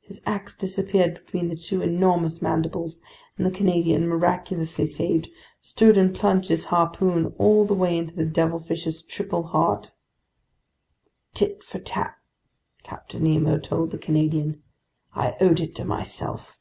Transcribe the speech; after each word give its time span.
His 0.00 0.22
ax 0.24 0.56
disappeared 0.56 1.12
between 1.22 1.48
the 1.48 1.56
two 1.56 1.82
enormous 1.82 2.40
mandibles, 2.40 3.00
and 3.36 3.44
the 3.46 3.50
Canadian, 3.50 4.08
miraculously 4.08 4.86
saved, 4.86 5.28
stood 5.60 5.98
and 5.98 6.14
plunged 6.14 6.48
his 6.48 6.64
harpoon 6.72 7.34
all 7.36 7.66
the 7.66 7.74
way 7.74 7.98
into 7.98 8.14
the 8.16 8.24
devilfish's 8.24 9.02
triple 9.02 9.42
heart. 9.42 9.92
"Tit 11.34 11.62
for 11.62 11.80
tat," 11.80 12.16
Captain 12.82 13.24
Nemo 13.24 13.58
told 13.58 13.90
the 13.90 13.98
Canadian. 13.98 14.62
"I 15.14 15.36
owed 15.38 15.60
it 15.60 15.74
to 15.74 15.84
myself!" 15.84 16.58